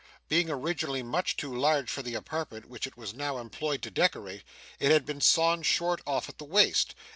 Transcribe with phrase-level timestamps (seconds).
[0.29, 4.41] Being originally much too large for the apartment which it was now employed to decorate,
[4.79, 6.95] it had been sawn short off at the waist.